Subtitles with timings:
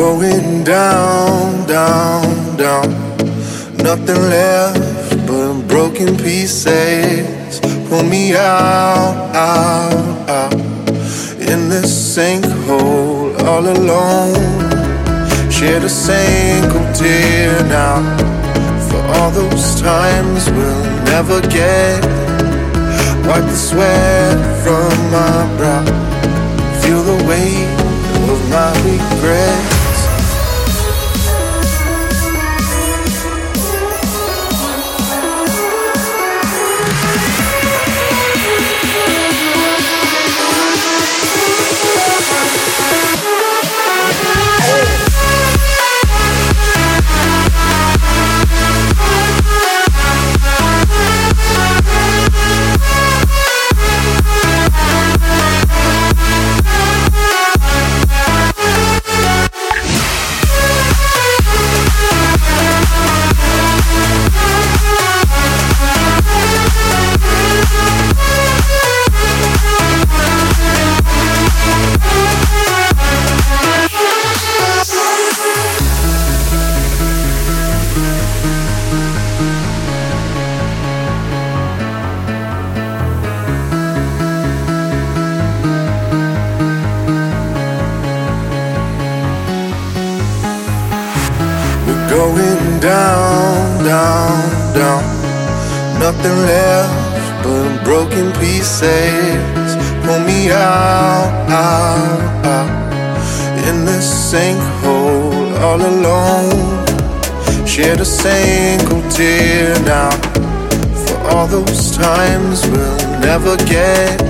[0.00, 2.88] going down, down, down.
[3.76, 7.60] Nothing left but broken pieces.
[7.86, 10.54] Pull me out, out, out.
[11.50, 14.60] In this sinkhole all alone.
[15.52, 18.00] Shed a single tear now.
[18.88, 22.00] For all those times we'll never get.
[23.28, 25.99] Wipe the sweat from my brow.
[92.10, 95.02] Going down, down, down.
[96.00, 99.76] Nothing left but broken pieces.
[100.02, 103.68] Pull me out, out, out.
[103.68, 106.84] In this sinkhole all alone.
[107.64, 110.10] Shed a single tear now.
[111.06, 114.20] For all those times we'll never get.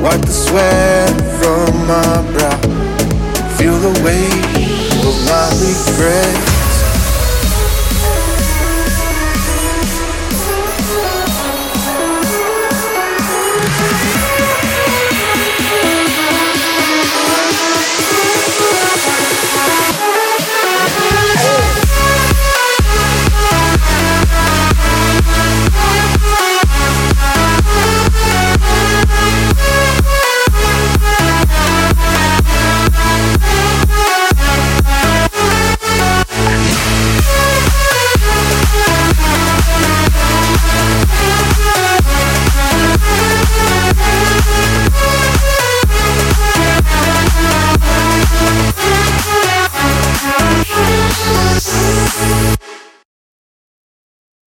[0.00, 1.10] Wipe the sweat
[1.40, 2.60] from my brow.
[3.58, 6.49] Feel the weight of my regret.